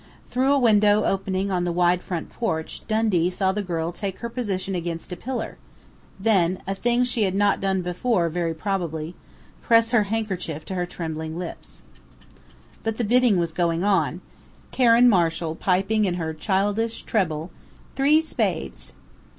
Through 0.31 0.51
a 0.51 0.57
window 0.57 1.03
opening 1.03 1.51
upon 1.51 1.63
the 1.63 1.71
wide 1.71 2.01
front 2.01 2.31
porch 2.31 2.81
Dundee 2.87 3.29
saw 3.29 3.51
the 3.51 3.61
girl 3.61 3.91
take 3.91 4.17
her 4.17 4.29
position 4.29 4.73
against 4.73 5.11
a 5.11 5.15
pillar, 5.15 5.59
then 6.19 6.59
a 6.65 6.73
thing 6.73 7.03
she 7.03 7.21
had 7.21 7.35
not 7.35 7.61
done 7.61 7.83
before 7.83 8.27
very 8.27 8.55
probably 8.55 9.13
press 9.61 9.91
her 9.91 10.05
handkerchief 10.05 10.65
to 10.65 10.73
her 10.73 10.87
trembling 10.87 11.37
lips. 11.37 11.83
But 12.81 12.97
the 12.97 13.03
bidding 13.03 13.37
was 13.37 13.53
going 13.53 13.83
on, 13.83 14.21
Karen 14.71 15.07
Marshall 15.07 15.53
piping 15.53 16.05
in 16.05 16.15
her 16.15 16.33
childish 16.33 17.03
treble: 17.03 17.51
"Three 17.95 18.21
spades!" 18.21 18.93